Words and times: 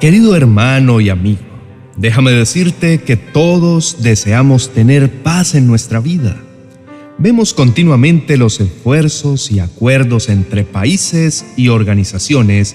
Querido 0.00 0.36
hermano 0.36 1.00
y 1.00 1.08
amigo, 1.08 1.40
déjame 1.96 2.32
decirte 2.32 2.98
que 2.98 3.16
todos 3.16 4.02
deseamos 4.02 4.70
tener 4.70 5.22
paz 5.22 5.54
en 5.54 5.66
nuestra 5.66 6.00
vida. 6.00 6.36
Vemos 7.16 7.54
continuamente 7.54 8.36
los 8.36 8.60
esfuerzos 8.60 9.50
y 9.52 9.60
acuerdos 9.60 10.28
entre 10.28 10.64
países 10.64 11.46
y 11.56 11.68
organizaciones 11.68 12.74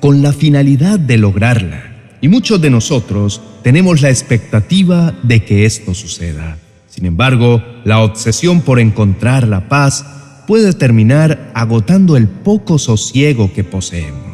con 0.00 0.22
la 0.22 0.32
finalidad 0.32 1.00
de 1.00 1.16
lograrla. 1.16 2.16
Y 2.20 2.28
muchos 2.28 2.60
de 2.60 2.70
nosotros 2.70 3.40
tenemos 3.62 4.02
la 4.02 4.10
expectativa 4.10 5.14
de 5.22 5.44
que 5.44 5.64
esto 5.64 5.94
suceda. 5.94 6.58
Sin 6.88 7.06
embargo, 7.06 7.62
la 7.84 8.02
obsesión 8.02 8.60
por 8.60 8.78
encontrar 8.78 9.48
la 9.48 9.68
paz 9.68 10.04
puede 10.46 10.74
terminar 10.74 11.50
agotando 11.54 12.16
el 12.16 12.28
poco 12.28 12.78
sosiego 12.78 13.52
que 13.52 13.64
poseemos. 13.64 14.27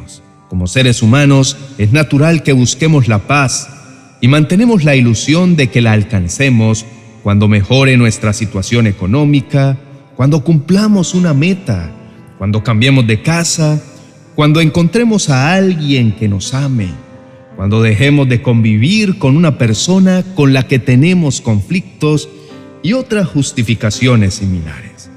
Como 0.54 0.68
seres 0.68 1.02
humanos, 1.02 1.56
es 1.78 1.90
natural 1.90 2.44
que 2.44 2.52
busquemos 2.52 3.08
la 3.08 3.26
paz 3.26 3.68
y 4.20 4.28
mantenemos 4.28 4.84
la 4.84 4.94
ilusión 4.94 5.56
de 5.56 5.68
que 5.68 5.80
la 5.80 5.90
alcancemos 5.90 6.86
cuando 7.24 7.48
mejore 7.48 7.96
nuestra 7.96 8.32
situación 8.32 8.86
económica, 8.86 9.76
cuando 10.14 10.44
cumplamos 10.44 11.12
una 11.12 11.34
meta, 11.34 11.90
cuando 12.38 12.62
cambiemos 12.62 13.04
de 13.04 13.20
casa, 13.20 13.82
cuando 14.36 14.60
encontremos 14.60 15.28
a 15.28 15.54
alguien 15.54 16.12
que 16.12 16.28
nos 16.28 16.54
ame, 16.54 16.86
cuando 17.56 17.82
dejemos 17.82 18.28
de 18.28 18.40
convivir 18.40 19.18
con 19.18 19.36
una 19.36 19.58
persona 19.58 20.22
con 20.36 20.52
la 20.52 20.68
que 20.68 20.78
tenemos 20.78 21.40
conflictos 21.40 22.28
y 22.80 22.92
otras 22.92 23.26
justificaciones 23.26 24.34
similares. 24.34 25.10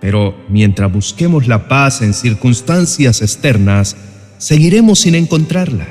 Pero 0.00 0.36
mientras 0.48 0.92
busquemos 0.92 1.48
la 1.48 1.66
paz 1.66 2.00
en 2.00 2.14
circunstancias 2.14 3.22
externas, 3.22 3.96
seguiremos 4.38 5.00
sin 5.00 5.14
encontrarla. 5.14 5.86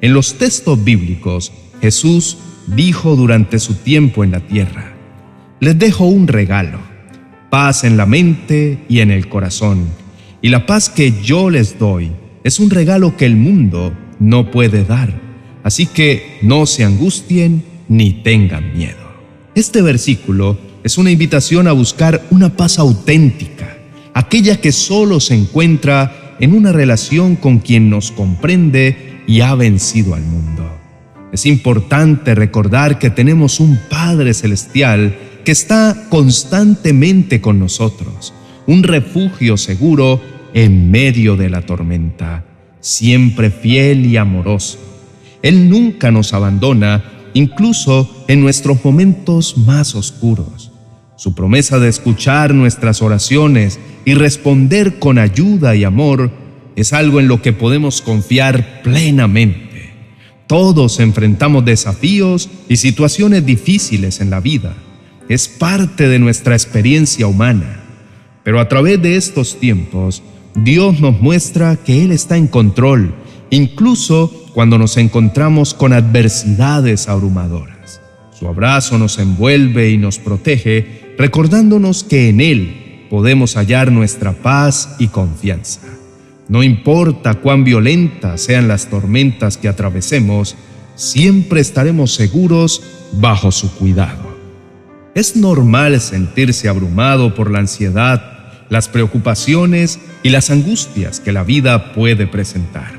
En 0.00 0.12
los 0.12 0.34
textos 0.34 0.82
bíblicos, 0.84 1.52
Jesús 1.80 2.36
dijo 2.66 3.16
durante 3.16 3.58
su 3.58 3.74
tiempo 3.74 4.24
en 4.24 4.32
la 4.32 4.40
tierra, 4.40 4.94
les 5.60 5.78
dejo 5.78 6.04
un 6.04 6.28
regalo, 6.28 6.78
paz 7.50 7.84
en 7.84 7.96
la 7.96 8.06
mente 8.06 8.80
y 8.88 9.00
en 9.00 9.10
el 9.10 9.28
corazón. 9.28 9.86
Y 10.42 10.50
la 10.50 10.66
paz 10.66 10.90
que 10.90 11.14
yo 11.22 11.48
les 11.48 11.78
doy 11.78 12.12
es 12.42 12.60
un 12.60 12.68
regalo 12.68 13.16
que 13.16 13.24
el 13.24 13.36
mundo 13.36 13.94
no 14.18 14.50
puede 14.50 14.84
dar. 14.84 15.20
Así 15.62 15.86
que 15.86 16.38
no 16.42 16.66
se 16.66 16.84
angustien 16.84 17.64
ni 17.88 18.12
tengan 18.12 18.76
miedo. 18.76 19.04
Este 19.54 19.80
versículo 19.80 20.58
es 20.82 20.98
una 20.98 21.10
invitación 21.10 21.66
a 21.66 21.72
buscar 21.72 22.26
una 22.30 22.54
paz 22.54 22.78
auténtica, 22.78 23.78
aquella 24.12 24.60
que 24.60 24.72
solo 24.72 25.20
se 25.20 25.34
encuentra 25.34 26.23
en 26.40 26.54
una 26.54 26.72
relación 26.72 27.36
con 27.36 27.58
quien 27.58 27.90
nos 27.90 28.12
comprende 28.12 29.22
y 29.26 29.40
ha 29.40 29.54
vencido 29.54 30.14
al 30.14 30.22
mundo. 30.22 30.70
Es 31.32 31.46
importante 31.46 32.34
recordar 32.34 32.98
que 32.98 33.10
tenemos 33.10 33.60
un 33.60 33.78
Padre 33.90 34.34
Celestial 34.34 35.16
que 35.44 35.52
está 35.52 36.06
constantemente 36.08 37.40
con 37.40 37.58
nosotros, 37.58 38.32
un 38.66 38.82
refugio 38.82 39.56
seguro 39.56 40.20
en 40.54 40.90
medio 40.90 41.36
de 41.36 41.50
la 41.50 41.62
tormenta, 41.62 42.44
siempre 42.80 43.50
fiel 43.50 44.06
y 44.06 44.16
amoroso. 44.16 44.78
Él 45.42 45.68
nunca 45.68 46.10
nos 46.10 46.32
abandona, 46.32 47.04
incluso 47.34 48.24
en 48.28 48.40
nuestros 48.40 48.84
momentos 48.84 49.58
más 49.58 49.94
oscuros. 49.94 50.63
Su 51.24 51.34
promesa 51.34 51.78
de 51.78 51.88
escuchar 51.88 52.52
nuestras 52.52 53.00
oraciones 53.00 53.80
y 54.04 54.12
responder 54.12 54.98
con 54.98 55.18
ayuda 55.18 55.74
y 55.74 55.82
amor 55.82 56.30
es 56.76 56.92
algo 56.92 57.18
en 57.18 57.28
lo 57.28 57.40
que 57.40 57.54
podemos 57.54 58.02
confiar 58.02 58.82
plenamente. 58.82 59.94
Todos 60.46 61.00
enfrentamos 61.00 61.64
desafíos 61.64 62.50
y 62.68 62.76
situaciones 62.76 63.46
difíciles 63.46 64.20
en 64.20 64.28
la 64.28 64.40
vida 64.40 64.74
es 65.30 65.48
parte 65.48 66.08
de 66.08 66.18
nuestra 66.18 66.54
experiencia 66.54 67.26
humana. 67.26 67.80
Pero 68.42 68.60
a 68.60 68.68
través 68.68 69.00
de 69.00 69.16
estos 69.16 69.58
tiempos, 69.58 70.22
Dios 70.54 71.00
nos 71.00 71.22
muestra 71.22 71.76
que 71.76 72.04
Él 72.04 72.12
está 72.12 72.36
en 72.36 72.48
control, 72.48 73.14
incluso 73.48 74.30
cuando 74.52 74.76
nos 74.76 74.98
encontramos 74.98 75.72
con 75.72 75.94
adversidades 75.94 77.08
abrumadoras. 77.08 77.73
Su 78.44 78.50
abrazo 78.50 78.98
nos 78.98 79.18
envuelve 79.18 79.88
y 79.88 79.96
nos 79.96 80.18
protege, 80.18 81.14
recordándonos 81.16 82.04
que 82.04 82.28
en 82.28 82.42
Él 82.42 83.06
podemos 83.08 83.56
hallar 83.56 83.90
nuestra 83.90 84.34
paz 84.34 84.96
y 84.98 85.08
confianza. 85.08 85.80
No 86.50 86.62
importa 86.62 87.36
cuán 87.40 87.64
violentas 87.64 88.42
sean 88.42 88.68
las 88.68 88.90
tormentas 88.90 89.56
que 89.56 89.66
atravesemos, 89.66 90.56
siempre 90.94 91.62
estaremos 91.62 92.12
seguros 92.12 92.82
bajo 93.12 93.50
su 93.50 93.74
cuidado. 93.76 94.36
Es 95.14 95.36
normal 95.36 95.98
sentirse 96.02 96.68
abrumado 96.68 97.34
por 97.34 97.50
la 97.50 97.60
ansiedad, 97.60 98.66
las 98.68 98.88
preocupaciones 98.88 100.00
y 100.22 100.28
las 100.28 100.50
angustias 100.50 101.18
que 101.18 101.32
la 101.32 101.44
vida 101.44 101.94
puede 101.94 102.26
presentar. 102.26 102.92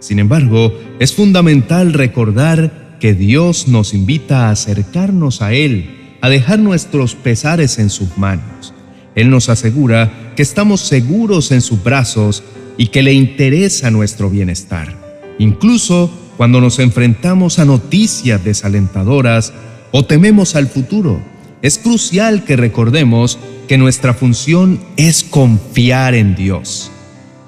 Sin 0.00 0.18
embargo, 0.18 0.76
es 0.98 1.14
fundamental 1.14 1.92
recordar 1.92 2.87
que 3.00 3.14
Dios 3.14 3.68
nos 3.68 3.94
invita 3.94 4.46
a 4.46 4.50
acercarnos 4.50 5.42
a 5.42 5.52
Él, 5.52 6.16
a 6.20 6.28
dejar 6.28 6.58
nuestros 6.58 7.14
pesares 7.14 7.78
en 7.78 7.90
sus 7.90 8.18
manos. 8.18 8.74
Él 9.14 9.30
nos 9.30 9.48
asegura 9.48 10.32
que 10.36 10.42
estamos 10.42 10.80
seguros 10.80 11.50
en 11.50 11.60
sus 11.60 11.82
brazos 11.82 12.42
y 12.76 12.88
que 12.88 13.02
le 13.02 13.12
interesa 13.12 13.90
nuestro 13.90 14.30
bienestar. 14.30 14.94
Incluso 15.38 16.10
cuando 16.36 16.60
nos 16.60 16.78
enfrentamos 16.78 17.58
a 17.58 17.64
noticias 17.64 18.44
desalentadoras 18.44 19.52
o 19.90 20.04
tememos 20.04 20.54
al 20.54 20.68
futuro, 20.68 21.20
es 21.62 21.78
crucial 21.78 22.44
que 22.44 22.56
recordemos 22.56 23.38
que 23.66 23.78
nuestra 23.78 24.14
función 24.14 24.80
es 24.96 25.24
confiar 25.24 26.14
en 26.14 26.36
Dios. 26.36 26.92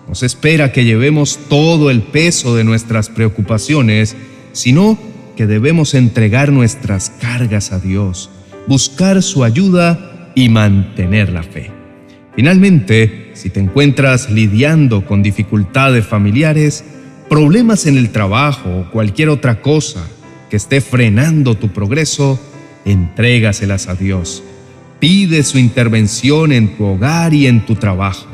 Nos 0.09 0.25
espera 0.25 0.72
que 0.72 0.84
llevemos 0.84 1.38
todo 1.49 1.88
el 1.88 2.03
peso 2.03 2.56
de 2.56 2.65
nuestras 2.65 3.09
preocupaciones, 3.09 4.17
sino 4.53 4.99
debemos 5.46 5.94
entregar 5.94 6.52
nuestras 6.52 7.10
cargas 7.10 7.72
a 7.72 7.78
Dios, 7.78 8.30
buscar 8.66 9.22
su 9.22 9.44
ayuda 9.44 10.32
y 10.34 10.48
mantener 10.48 11.30
la 11.30 11.42
fe. 11.42 11.70
Finalmente, 12.34 13.32
si 13.34 13.50
te 13.50 13.60
encuentras 13.60 14.30
lidiando 14.30 15.04
con 15.04 15.22
dificultades 15.22 16.06
familiares, 16.06 16.84
problemas 17.28 17.86
en 17.86 17.96
el 17.96 18.10
trabajo 18.10 18.68
o 18.70 18.90
cualquier 18.90 19.28
otra 19.28 19.60
cosa 19.60 20.06
que 20.48 20.56
esté 20.56 20.80
frenando 20.80 21.54
tu 21.54 21.68
progreso, 21.68 22.40
entrégaselas 22.84 23.88
a 23.88 23.94
Dios. 23.94 24.42
Pide 24.98 25.42
su 25.42 25.58
intervención 25.58 26.52
en 26.52 26.76
tu 26.76 26.84
hogar 26.84 27.34
y 27.34 27.46
en 27.46 27.64
tu 27.64 27.74
trabajo. 27.74 28.26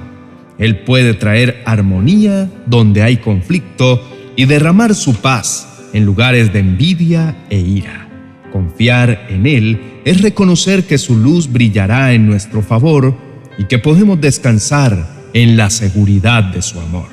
Él 0.58 0.80
puede 0.80 1.14
traer 1.14 1.62
armonía 1.66 2.50
donde 2.66 3.02
hay 3.02 3.18
conflicto 3.18 4.02
y 4.36 4.46
derramar 4.46 4.94
su 4.94 5.14
paz 5.14 5.65
en 5.96 6.04
lugares 6.04 6.52
de 6.52 6.60
envidia 6.60 7.36
e 7.50 7.58
ira. 7.58 8.08
Confiar 8.52 9.26
en 9.30 9.46
Él 9.46 9.80
es 10.04 10.20
reconocer 10.20 10.84
que 10.84 10.98
su 10.98 11.16
luz 11.16 11.50
brillará 11.50 12.12
en 12.12 12.26
nuestro 12.26 12.62
favor 12.62 13.16
y 13.58 13.64
que 13.64 13.78
podemos 13.78 14.20
descansar 14.20 15.06
en 15.32 15.56
la 15.56 15.70
seguridad 15.70 16.44
de 16.44 16.62
su 16.62 16.78
amor. 16.78 17.08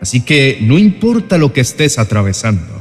Así 0.00 0.22
que 0.22 0.58
no 0.62 0.78
importa 0.78 1.38
lo 1.38 1.52
que 1.52 1.60
estés 1.60 1.98
atravesando, 1.98 2.80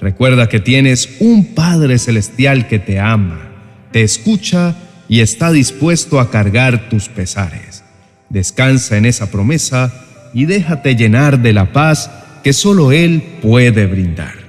Recuerda 0.00 0.48
que 0.48 0.60
tienes 0.60 1.16
un 1.20 1.54
Padre 1.54 1.98
Celestial 1.98 2.68
que 2.68 2.78
te 2.78 3.00
ama, 3.00 3.48
te 3.92 4.02
escucha 4.02 4.76
y 5.08 5.20
está 5.20 5.50
dispuesto 5.52 6.20
a 6.20 6.30
cargar 6.30 6.88
tus 6.88 7.08
pesares. 7.08 7.82
Descansa 8.28 8.96
en 8.98 9.06
esa 9.06 9.30
promesa 9.30 9.92
y 10.34 10.44
déjate 10.44 10.96
llenar 10.96 11.40
de 11.40 11.52
la 11.52 11.72
paz 11.72 12.10
que 12.44 12.52
solo 12.52 12.92
Él 12.92 13.22
puede 13.40 13.86
brindar. 13.86 14.45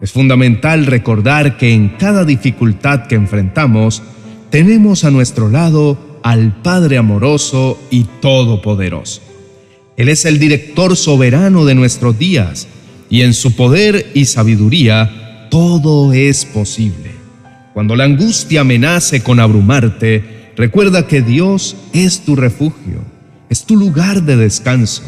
Es 0.00 0.12
fundamental 0.12 0.86
recordar 0.86 1.58
que 1.58 1.74
en 1.74 1.90
cada 1.90 2.24
dificultad 2.24 3.06
que 3.06 3.16
enfrentamos, 3.16 4.02
tenemos 4.48 5.04
a 5.04 5.10
nuestro 5.10 5.50
lado 5.50 6.20
al 6.22 6.62
Padre 6.62 6.96
amoroso 6.96 7.78
y 7.90 8.04
todopoderoso. 8.20 9.20
Él 9.96 10.08
es 10.08 10.24
el 10.24 10.38
director 10.38 10.96
soberano 10.96 11.66
de 11.66 11.74
nuestros 11.74 12.18
días 12.18 12.66
y 13.10 13.22
en 13.22 13.34
su 13.34 13.54
poder 13.54 14.10
y 14.14 14.24
sabiduría 14.24 15.48
todo 15.50 16.14
es 16.14 16.46
posible. 16.46 17.10
Cuando 17.74 17.94
la 17.94 18.04
angustia 18.04 18.62
amenace 18.62 19.22
con 19.22 19.38
abrumarte, 19.38 20.52
recuerda 20.56 21.06
que 21.06 21.20
Dios 21.20 21.76
es 21.92 22.20
tu 22.20 22.36
refugio, 22.36 23.02
es 23.50 23.64
tu 23.64 23.76
lugar 23.76 24.22
de 24.22 24.36
descanso. 24.36 25.02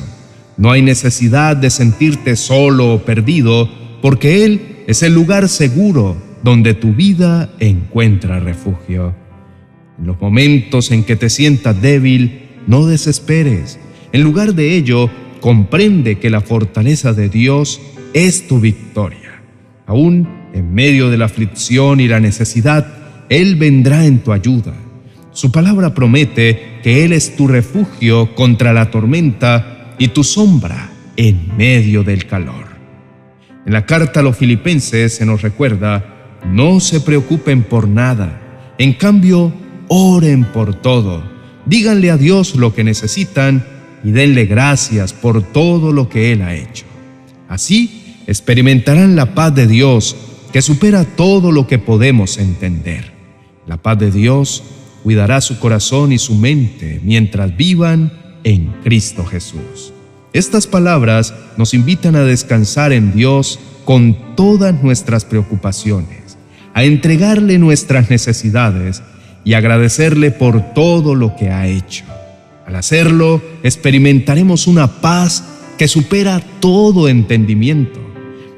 No 0.59 0.71
hay 0.71 0.83
necesidad 0.83 1.57
de 1.57 1.71
sentirte 1.71 2.37
solo 2.37 2.95
o 2.95 3.03
perdido, 3.03 3.71
porque 4.03 4.45
Él 4.45 4.72
es 4.87 5.03
el 5.03 5.15
lugar 5.15 5.49
seguro 5.49 6.17
donde 6.43 6.75
tu 6.75 6.93
vida 6.93 7.51
encuentra 7.61 8.41
refugio. 8.41 9.15
En 9.99 10.07
los 10.07 10.21
momentos 10.21 10.91
en 10.91 11.05
que 11.05 11.17
te 11.17 11.31
sientas 11.31 11.81
débil, 11.81 12.49
no 12.67 12.87
desesperes. 12.87 13.79
En 14.13 14.23
lugar 14.23 14.55
de 14.55 14.77
ello, 14.77 15.11
comprende 15.41 16.19
que 16.19 16.31
la 16.31 16.41
fortaleza 16.41 17.13
de 17.13 17.29
Dios 17.29 17.81
es 18.15 18.47
tu 18.49 18.61
victoria. 18.61 19.43
Aún 19.87 20.29
en 20.53 20.75
medio 20.75 21.11
de 21.11 21.19
la 21.19 21.27
aflicción 21.27 22.01
y 22.01 22.09
la 22.09 22.21
necesidad, 22.21 22.87
Él 23.29 23.57
vendrá 23.57 24.07
en 24.07 24.19
tu 24.19 24.33
ayuda. 24.33 24.75
Su 25.33 25.51
palabra 25.51 25.95
promete 25.95 26.81
que 26.83 27.05
Él 27.05 27.13
es 27.13 27.37
tu 27.37 27.49
refugio 27.49 28.35
contra 28.35 28.73
la 28.73 28.91
tormenta 28.91 29.95
y 29.99 30.09
tu 30.09 30.25
sombra 30.25 30.91
en 31.17 31.57
medio 31.57 32.03
del 32.03 32.27
calor. 32.27 32.72
En 33.65 33.73
la 33.73 33.87
carta 33.87 34.21
a 34.21 34.23
los 34.23 34.37
filipenses 34.37 35.15
se 35.15 35.27
nos 35.27 35.43
recuerda, 35.43 36.41
no 36.47 36.81
se 36.81 37.01
preocupen 37.01 37.63
por 37.63 37.87
nada, 37.87 38.75
en 38.79 38.95
cambio, 38.95 39.53
oren 39.89 40.45
por 40.45 40.75
todo, 40.75 41.23
díganle 41.67 42.11
a 42.11 42.17
Dios 42.17 42.57
lo 42.57 42.75
que 42.75 42.83
necesitan 42.83 43.65
y 44.03 44.11
denle 44.11 44.47
gracias 44.47 45.13
por 45.13 45.43
todo 45.43 45.93
lo 45.93 46.09
que 46.09 46.33
Él 46.33 46.43
ha 46.43 46.55
hecho. 46.55 46.85
Así 47.49 48.17
experimentarán 48.27 49.15
la 49.15 49.35
paz 49.35 49.55
de 49.55 49.67
Dios 49.67 50.17
que 50.53 50.63
supera 50.63 51.05
todo 51.05 51.53
lo 51.53 51.67
que 51.67 51.79
podemos 51.79 52.39
entender. 52.39 53.13
La 53.67 53.77
paz 53.77 53.99
de 53.99 54.11
Dios 54.11 54.63
cuidará 55.03 55.41
su 55.41 55.59
corazón 55.59 56.13
y 56.13 56.19
su 56.19 56.35
mente 56.35 57.01
mientras 57.05 57.57
vivan 57.57 58.13
en 58.45 58.73
Cristo 58.83 59.25
Jesús. 59.25 59.92
Estas 60.33 60.67
palabras 60.67 61.35
nos 61.59 61.75
invitan 61.75 62.17
a 62.17 62.25
descansar 62.25 62.93
en 62.93 63.13
Dios 63.13 63.59
con 63.85 64.35
todas 64.35 64.83
nuestras 64.83 65.27
preocupaciones, 65.27 66.39
a 66.73 66.85
entregarle 66.85 67.59
nuestras 67.59 68.09
necesidades 68.09 69.03
y 69.45 69.53
agradecerle 69.53 70.31
por 70.31 70.73
todo 70.73 71.15
lo 71.15 71.37
que 71.37 71.51
ha 71.51 71.67
hecho. 71.67 72.05
Al 72.67 72.77
hacerlo, 72.77 73.43
experimentaremos 73.63 74.67
una 74.67 75.03
paz 75.03 75.45
que 75.77 75.87
supera 75.87 76.41
todo 76.61 77.11
entendimiento. 77.11 78.01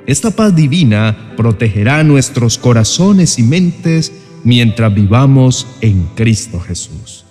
Esta 0.07 0.31
paz 0.31 0.55
divina 0.55 1.33
protegerá 1.37 2.05
nuestros 2.05 2.57
corazones 2.57 3.37
y 3.41 3.43
mentes 3.43 4.13
mientras 4.45 4.95
vivamos 4.95 5.67
en 5.81 6.07
Cristo 6.15 6.61
Jesús. 6.61 7.25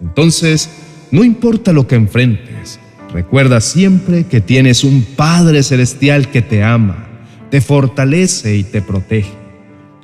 Entonces, 0.00 0.70
no 1.10 1.22
importa 1.22 1.72
lo 1.72 1.86
que 1.86 1.96
enfrentes, 1.96 2.79
recuerda 3.12 3.60
siempre 3.60 4.24
que 4.24 4.40
tienes 4.40 4.84
un 4.84 5.02
Padre 5.02 5.62
Celestial 5.62 6.30
que 6.30 6.42
te 6.42 6.62
ama, 6.62 7.08
te 7.50 7.60
fortalece 7.60 8.56
y 8.56 8.64
te 8.64 8.82
protege. 8.82 9.32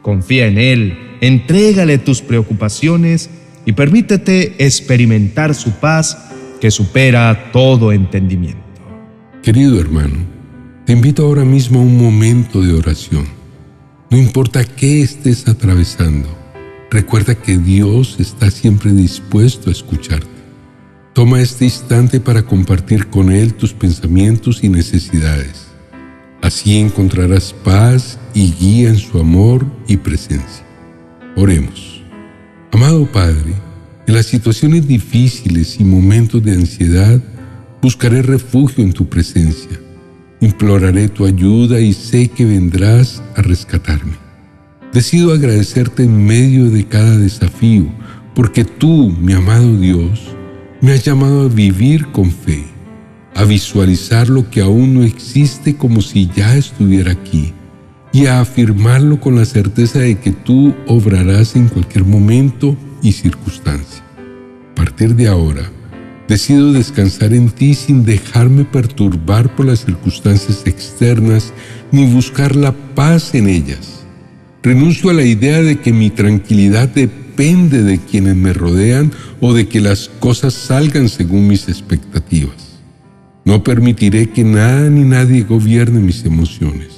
Confía 0.03 0.47
en 0.47 0.59
Él, 0.59 0.99
entrégale 1.21 1.99
tus 1.99 2.23
preocupaciones 2.23 3.31
y 3.65 3.73
permítete 3.73 4.55
experimentar 4.65 5.55
su 5.55 5.73
paz 5.73 6.19
que 6.61 6.71
supera 6.71 7.51
todo 7.53 7.93
entendimiento. 7.93 8.63
Querido 9.43 9.81
hermano, 9.81 10.19
te 10.85 10.93
invito 10.93 11.25
ahora 11.25 11.45
mismo 11.45 11.81
a 11.81 11.83
un 11.83 11.97
momento 11.97 12.63
de 12.63 12.73
oración. 12.73 13.27
No 14.11 14.19
importa 14.19 14.65
qué 14.65 15.03
estés 15.03 15.49
atravesando, 15.49 16.29
recuerda 16.91 17.35
que 17.35 17.59
Dios 17.59 18.17
está 18.21 18.51
siempre 18.51 18.93
dispuesto 18.93 19.69
a 19.69 19.73
escucharte. 19.73 20.36
Toma 21.17 21.41
este 21.41 21.65
instante 21.65 22.21
para 22.21 22.43
compartir 22.43 23.07
con 23.07 23.33
Él 23.33 23.55
tus 23.55 23.73
pensamientos 23.73 24.63
y 24.63 24.69
necesidades. 24.69 25.69
Así 26.43 26.77
encontrarás 26.77 27.55
paz 27.65 28.19
y 28.35 28.53
guía 28.53 28.91
en 28.91 28.99
su 28.99 29.19
amor 29.19 29.65
y 29.89 29.97
presencia. 29.97 30.63
Oremos. 31.35 32.03
Amado 32.71 33.11
Padre, 33.11 33.55
en 34.07 34.13
las 34.13 34.27
situaciones 34.27 34.87
difíciles 34.87 35.81
y 35.81 35.85
momentos 35.85 36.45
de 36.45 36.53
ansiedad, 36.53 37.19
buscaré 37.81 38.21
refugio 38.21 38.85
en 38.85 38.93
tu 38.93 39.09
presencia. 39.09 39.81
Imploraré 40.43 41.09
tu 41.09 41.25
ayuda 41.25 41.81
y 41.81 41.95
sé 41.95 42.29
que 42.29 42.45
vendrás 42.45 43.23
a 43.37 43.41
rescatarme. 43.41 44.19
Decido 44.93 45.33
agradecerte 45.33 46.03
en 46.03 46.27
medio 46.27 46.69
de 46.69 46.85
cada 46.85 47.17
desafío, 47.17 47.87
porque 48.35 48.67
tú, 48.67 49.17
mi 49.19 49.33
amado 49.33 49.79
Dios, 49.79 50.36
me 50.81 50.93
has 50.93 51.05
llamado 51.05 51.43
a 51.43 51.49
vivir 51.49 52.07
con 52.13 52.31
fe, 52.31 52.65
a 53.35 53.45
visualizar 53.45 54.29
lo 54.29 54.51
que 54.51 54.61
aún 54.61 54.95
no 54.95 55.05
existe 55.05 55.77
como 55.77 56.01
si 56.03 56.29
ya 56.35 56.57
estuviera 56.57 57.13
aquí 57.13 57.53
y 58.13 58.27
a 58.27 58.41
afirmarlo 58.41 59.21
con 59.21 59.37
la 59.37 59.45
certeza 59.45 60.01
de 60.01 60.19
que 60.19 60.33
tú 60.33 60.75
obrarás 60.87 61.57
en 61.57 61.69
cualquier 61.69 62.05
momento 62.05 62.77
y 63.03 63.13
circunstancia. 63.13 64.03
A 64.73 64.75
partir 64.75 65.15
de 65.15 65.29
ahora, 65.29 65.71
decido 66.29 66.73
descansar 66.73 67.33
en 67.33 67.49
ti 67.51 67.75
sin 67.75 68.05
dejarme 68.05 68.65
perturbar 68.65 69.55
por 69.55 69.67
las 69.67 69.85
circunstancias 69.85 70.63
externas 70.67 71.53
ni 71.93 72.07
buscar 72.13 72.55
la 72.57 72.73
paz 72.73 73.35
en 73.35 73.49
ellas. 73.49 74.05
Renuncio 74.63 75.11
a 75.11 75.15
la 75.15 75.25
idea 75.25 75.63
de 75.63 75.79
que 75.79 75.93
mi 75.93 76.11
tranquilidad 76.11 76.89
depende 76.89 77.26
de 77.37 78.01
quienes 78.11 78.35
me 78.35 78.55
rodean 78.55 79.13
o 79.41 79.53
de 79.53 79.69
que 79.69 79.81
las 79.81 80.11
cosas 80.21 80.55
salgan 80.55 81.09
según 81.11 81.47
mis 81.47 81.69
expectativas. 81.69 82.81
No 83.45 83.63
permitiré 83.63 84.31
que 84.31 84.43
nada 84.43 84.89
ni 84.89 85.03
nadie 85.03 85.43
gobierne 85.43 86.01
mis 86.01 86.25
emociones. 86.25 86.89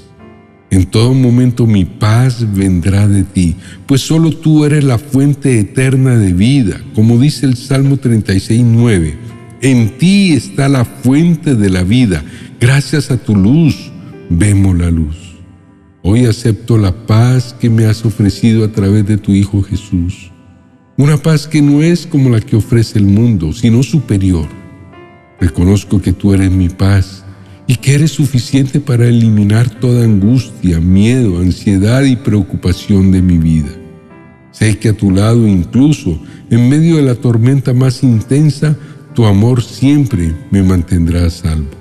En 0.71 0.87
todo 0.87 1.13
momento 1.13 1.67
mi 1.67 1.85
paz 1.85 2.47
vendrá 2.55 3.09
de 3.09 3.25
ti, 3.25 3.57
pues 3.87 4.03
solo 4.03 4.31
tú 4.31 4.65
eres 4.65 4.85
la 4.85 4.99
fuente 4.99 5.59
eterna 5.59 6.17
de 6.17 6.33
vida, 6.33 6.81
como 6.95 7.19
dice 7.19 7.47
el 7.47 7.57
Salmo 7.57 7.97
36, 7.97 8.63
9. 8.65 9.19
En 9.61 9.99
ti 9.99 10.35
está 10.35 10.69
la 10.69 10.85
fuente 10.85 11.57
de 11.57 11.71
la 11.71 11.83
vida. 11.83 12.23
Gracias 12.61 13.11
a 13.11 13.17
tu 13.17 13.35
luz 13.35 13.91
vemos 14.31 14.79
la 14.79 14.91
luz. 14.91 15.28
Hoy 16.11 16.25
acepto 16.25 16.79
la 16.79 17.07
paz 17.07 17.55
que 17.61 17.69
me 17.69 17.85
has 17.85 18.03
ofrecido 18.03 18.65
a 18.65 18.73
través 18.73 19.07
de 19.07 19.19
tu 19.19 19.33
Hijo 19.33 19.61
Jesús. 19.61 20.31
Una 20.97 21.19
paz 21.19 21.47
que 21.47 21.61
no 21.61 21.83
es 21.83 22.07
como 22.07 22.31
la 22.31 22.41
que 22.41 22.57
ofrece 22.57 22.99
el 22.99 23.05
mundo, 23.05 23.53
sino 23.53 23.83
superior. 23.83 24.49
Reconozco 25.39 26.01
que 26.01 26.15
tú 26.15 26.33
eres 26.33 26.51
mi 26.51 26.71
paz 26.71 27.27
y 27.67 27.77
que 27.77 27.95
eres 27.95 28.13
suficiente 28.13 28.81
para 28.81 29.07
eliminar 29.07 29.69
toda 29.69 30.03
angustia, 30.03 30.81
miedo, 30.81 31.41
ansiedad 31.41 32.03
y 32.05 32.17
preocupación 32.17 33.13
de 33.13 33.21
mi 33.21 33.37
vida. 33.37 33.69
Sé 34.51 34.79
que 34.79 34.89
a 34.89 34.97
tu 34.97 35.11
lado, 35.11 35.47
incluso 35.47 36.19
en 36.49 36.71
medio 36.71 36.97
de 36.97 37.03
la 37.03 37.17
tormenta 37.17 37.75
más 37.75 38.03
intensa, 38.03 38.75
tu 39.15 39.27
amor 39.27 39.63
siempre 39.63 40.35
me 40.51 40.63
mantendrá 40.63 41.27
a 41.27 41.31
salvo. 41.31 41.78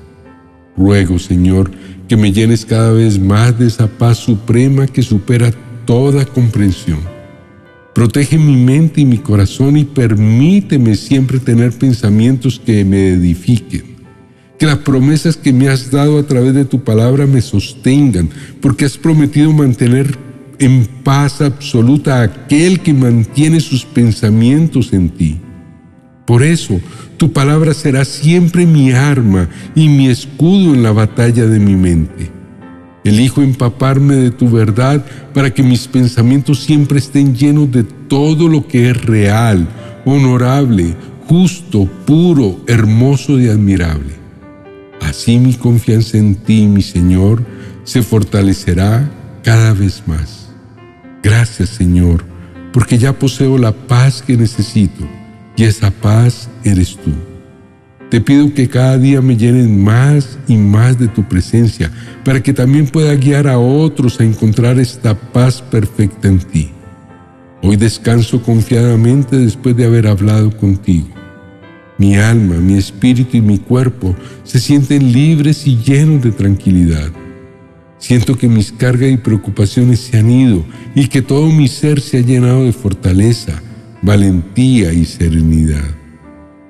Ruego, 0.78 1.20
Señor, 1.20 1.72
que 2.08 2.16
me 2.16 2.32
llenes 2.32 2.66
cada 2.66 2.92
vez 2.92 3.20
más 3.20 3.58
de 3.58 3.68
esa 3.68 3.88
paz 3.88 4.18
suprema 4.18 4.88
que 4.88 5.02
supera 5.02 5.52
toda 5.86 6.26
comprensión. 6.26 7.00
Protege 7.96 8.38
mi 8.38 8.56
mente 8.56 9.02
y 9.02 9.06
mi 9.06 9.18
corazón 9.18 9.76
y 9.76 9.84
permíteme 9.84 10.96
siempre 10.96 11.40
tener 11.40 11.72
pensamientos 11.72 12.62
que 12.64 12.86
me 12.86 13.10
edifiquen 13.10 13.98
que 14.58 14.66
las 14.66 14.78
promesas 14.78 15.38
que 15.38 15.54
me 15.54 15.70
has 15.70 15.92
dado 15.92 16.18
a 16.18 16.24
través 16.24 16.54
de 16.54 16.66
tu 16.66 16.84
palabra 16.84 17.26
me 17.28 17.42
sostengan, 17.42 18.30
porque 18.62 18.86
has 18.86 18.98
prometido 18.98 19.54
mantener 19.54 20.18
en 20.60 20.88
paz 21.04 21.42
absoluta 21.42 22.20
a 22.20 22.24
aquel 22.24 22.80
que 22.80 22.94
mantiene 22.94 23.60
sus 23.60 23.86
pensamientos 23.86 24.94
en 24.94 25.10
ti. 25.10 25.40
Por 26.28 26.44
eso, 26.44 26.82
tu 27.16 27.32
palabra 27.32 27.74
será 27.74 28.04
siempre 28.04 28.66
mi 28.66 28.92
arma 28.92 29.48
y 29.74 29.88
mi 29.88 30.10
escudo 30.10 30.74
en 30.74 30.84
la 30.84 30.92
batalla 30.92 31.46
de 31.46 31.58
mi 31.58 31.74
mente. 31.78 32.30
Elijo 33.06 33.42
empaparme 33.42 34.16
de 34.16 34.32
tu 34.32 34.50
verdad 34.50 35.06
para 35.34 35.54
que 35.54 35.64
mis 35.64 35.88
pensamientos 35.88 36.60
siempre 36.60 37.00
estén 37.00 37.34
llenos 37.34 37.72
de 37.72 37.86
todo 37.86 38.50
lo 38.50 38.68
que 38.68 38.90
es 38.90 39.06
real, 39.06 39.70
honorable, 40.04 40.98
justo, 41.30 41.90
puro, 42.06 42.60
hermoso 42.68 43.40
y 43.40 43.48
admirable. 43.48 44.14
Así 45.00 45.40
mi 45.40 45.54
confianza 45.54 46.18
en 46.18 46.36
ti, 46.36 46.68
mi 46.68 46.82
Señor, 46.82 47.42
se 47.86 48.04
fortalecerá 48.04 49.10
cada 49.44 49.72
vez 49.72 50.04
más. 50.08 50.50
Gracias, 51.24 51.70
Señor, 51.70 52.26
porque 52.74 52.98
ya 52.98 53.18
poseo 53.18 53.58
la 53.58 53.72
paz 53.72 54.22
que 54.22 54.36
necesito 54.36 55.08
y 55.58 55.64
esa 55.64 55.92
paz 55.92 56.50
eres 56.64 56.96
tú. 56.96 57.12
Te 58.10 58.22
pido 58.22 58.54
que 58.54 58.70
cada 58.70 58.98
día 58.98 59.22
me 59.22 59.36
llenen 59.36 59.84
más 59.84 60.40
y 60.48 60.56
más 60.56 60.98
de 60.98 61.10
tu 61.10 61.28
presencia 61.28 61.92
para 62.24 62.42
que 62.42 62.54
también 62.54 62.88
pueda 62.88 63.14
guiar 63.16 63.48
a 63.48 63.60
otros 63.60 64.22
a 64.22 64.24
encontrar 64.24 64.80
esta 64.80 65.14
paz 65.14 65.62
perfecta 65.62 66.30
en 66.30 66.40
ti. 66.40 66.70
Hoy 67.62 67.76
descanso 67.76 68.42
confiadamente 68.42 69.36
después 69.36 69.76
de 69.76 69.86
haber 69.86 70.08
hablado 70.08 70.56
contigo. 70.56 71.10
Mi 71.98 72.16
alma, 72.16 72.56
mi 72.56 72.76
espíritu 72.76 73.36
y 73.38 73.42
mi 73.42 73.58
cuerpo 73.58 74.16
se 74.44 74.60
sienten 74.60 75.12
libres 75.12 75.66
y 75.66 75.78
llenos 75.78 76.24
de 76.24 76.32
tranquilidad. 76.32 77.12
Siento 77.98 78.38
que 78.38 78.48
mis 78.48 78.72
cargas 78.72 79.10
y 79.10 79.18
preocupaciones 79.18 80.02
se 80.02 80.20
han 80.20 80.30
ido 80.30 80.64
y 80.94 81.08
que 81.08 81.24
todo 81.24 81.48
mi 81.52 81.68
ser 81.68 82.00
se 82.00 82.20
ha 82.20 82.22
llenado 82.22 82.64
de 82.64 82.72
fortaleza, 82.72 83.62
valentía 84.02 84.94
y 84.94 85.06
serenidad. 85.06 85.96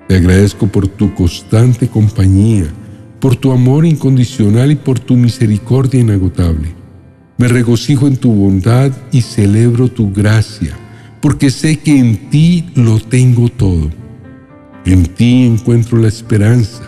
Te 0.07 0.15
agradezco 0.15 0.67
por 0.67 0.87
tu 0.87 1.13
constante 1.13 1.87
compañía, 1.87 2.65
por 3.19 3.35
tu 3.35 3.51
amor 3.51 3.85
incondicional 3.85 4.71
y 4.71 4.75
por 4.75 4.99
tu 4.99 5.15
misericordia 5.15 5.99
inagotable. 5.99 6.69
Me 7.37 7.47
regocijo 7.47 8.07
en 8.07 8.17
tu 8.17 8.31
bondad 8.31 8.91
y 9.11 9.21
celebro 9.21 9.89
tu 9.89 10.11
gracia, 10.11 10.75
porque 11.21 11.51
sé 11.51 11.77
que 11.77 11.97
en 11.97 12.29
ti 12.29 12.65
lo 12.75 12.99
tengo 12.99 13.49
todo. 13.49 13.91
En 14.85 15.05
ti 15.05 15.45
encuentro 15.45 15.97
la 15.97 16.07
esperanza, 16.07 16.83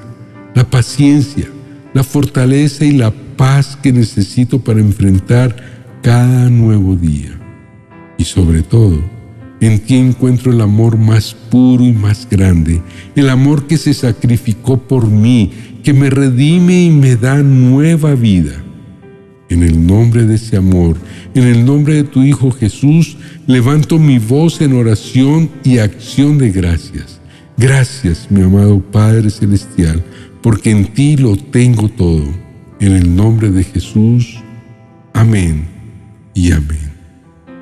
la 0.55 0.63
paciencia, 0.63 1.47
la 1.93 2.03
fortaleza 2.03 2.85
y 2.85 2.93
la 2.93 3.11
paz 3.11 3.77
que 3.81 3.91
necesito 3.91 4.59
para 4.63 4.79
enfrentar 4.79 5.55
cada 6.01 6.49
nuevo 6.49 6.95
día. 6.95 7.37
Y 8.17 8.23
sobre 8.23 8.63
todo, 8.63 9.01
en 9.61 9.79
ti 9.79 9.95
encuentro 9.95 10.51
el 10.51 10.61
amor 10.61 10.97
más 10.97 11.33
puro 11.33 11.83
y 11.83 11.91
más 11.91 12.27
grande, 12.29 12.81
el 13.15 13.29
amor 13.29 13.67
que 13.67 13.77
se 13.77 13.93
sacrificó 13.93 14.77
por 14.77 15.07
mí, 15.07 15.51
que 15.83 15.93
me 15.93 16.09
redime 16.09 16.83
y 16.83 16.89
me 16.89 17.15
da 17.15 17.41
nueva 17.43 18.15
vida. 18.15 18.63
En 19.49 19.63
el 19.63 19.85
nombre 19.85 20.25
de 20.25 20.35
ese 20.35 20.57
amor, 20.57 20.95
en 21.33 21.43
el 21.43 21.65
nombre 21.65 21.95
de 21.95 22.03
tu 22.03 22.23
Hijo 22.23 22.51
Jesús, 22.51 23.17
levanto 23.47 23.97
mi 23.97 24.19
voz 24.19 24.61
en 24.61 24.73
oración 24.73 25.49
y 25.63 25.79
acción 25.79 26.37
de 26.37 26.51
gracias. 26.51 27.19
Gracias, 27.57 28.27
mi 28.29 28.41
amado 28.41 28.79
Padre 28.79 29.29
Celestial, 29.29 30.03
porque 30.41 30.71
en 30.71 30.93
ti 30.93 31.17
lo 31.17 31.35
tengo 31.35 31.89
todo. 31.89 32.23
En 32.79 32.93
el 32.93 33.13
nombre 33.13 33.49
de 33.49 33.63
Jesús. 33.65 34.39
Amén 35.13 35.67
y 36.33 36.53
amén. 36.53 36.93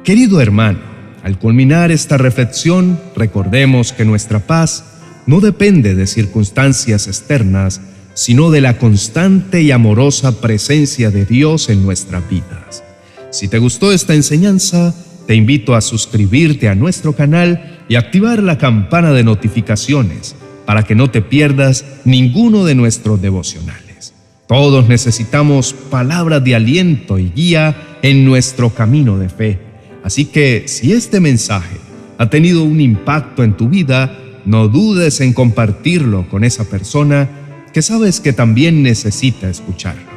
Querido 0.03 0.39
hermano, 0.39 0.96
al 1.27 1.39
culminar 1.39 1.91
esta 1.91 2.17
reflexión, 2.17 2.97
recordemos 3.13 3.91
que 3.91 4.05
nuestra 4.05 4.39
paz 4.39 4.85
no 5.25 5.41
depende 5.41 5.93
de 5.93 6.07
circunstancias 6.07 7.07
externas, 7.07 7.81
sino 8.13 8.49
de 8.49 8.61
la 8.61 8.77
constante 8.77 9.61
y 9.61 9.71
amorosa 9.71 10.39
presencia 10.39 11.11
de 11.11 11.25
Dios 11.25 11.67
en 11.67 11.83
nuestras 11.83 12.29
vidas. 12.29 12.81
Si 13.29 13.49
te 13.49 13.59
gustó 13.59 13.91
esta 13.91 14.15
enseñanza, 14.15 14.95
te 15.27 15.35
invito 15.35 15.75
a 15.75 15.81
suscribirte 15.81 16.69
a 16.69 16.75
nuestro 16.75 17.11
canal 17.11 17.77
y 17.89 17.95
activar 17.95 18.41
la 18.41 18.57
campana 18.57 19.11
de 19.11 19.25
notificaciones 19.25 20.33
para 20.65 20.83
que 20.83 20.95
no 20.95 21.11
te 21.11 21.21
pierdas 21.21 21.83
ninguno 22.05 22.63
de 22.63 22.75
nuestros 22.75 23.21
devocionales. 23.21 24.13
Todos 24.47 24.87
necesitamos 24.87 25.73
palabras 25.73 26.41
de 26.41 26.55
aliento 26.55 27.19
y 27.19 27.31
guía 27.35 27.97
en 28.01 28.23
nuestro 28.23 28.69
camino 28.69 29.17
de 29.17 29.27
fe. 29.27 29.66
Así 30.07 30.23
que 30.23 30.63
si 30.67 30.93
este 30.93 31.19
mensaje 31.19 31.75
ha 32.17 32.29
tenido 32.29 32.63
un 32.63 32.79
impacto 32.79 33.43
en 33.43 33.57
tu 33.57 33.67
vida, 33.67 34.17
no 34.45 34.69
dudes 34.69 35.19
en 35.19 35.33
compartirlo 35.33 36.29
con 36.29 36.45
esa 36.45 36.63
persona 36.63 37.27
que 37.73 37.81
sabes 37.81 38.21
que 38.21 38.31
también 38.31 38.83
necesita 38.83 39.49
escucharlo. 39.49 40.09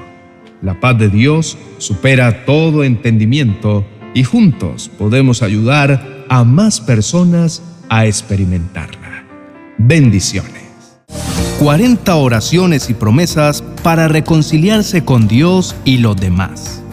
La 0.63 0.79
paz 0.79 0.97
de 0.97 1.09
Dios 1.09 1.59
supera 1.79 2.45
todo 2.45 2.85
entendimiento 2.85 3.85
y 4.15 4.23
juntos 4.23 4.89
podemos 4.97 5.43
ayudar 5.43 6.25
a 6.29 6.45
más 6.45 6.81
personas 6.81 7.61
a 7.89 8.07
experimentarla. 8.07 9.25
Bendiciones. 9.77 10.71
40 11.59 12.15
oraciones 12.15 12.91
y 12.91 12.95
promesas 12.95 13.65
para 13.83 14.07
reconciliarse 14.07 15.05
con 15.05 15.27
Dios 15.27 15.75
y 15.85 15.99
los 15.99 16.17
demás. 16.17 16.80